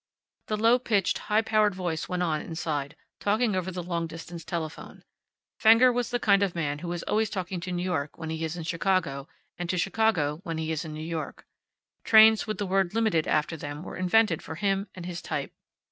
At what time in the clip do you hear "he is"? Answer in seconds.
8.31-8.57, 10.57-10.83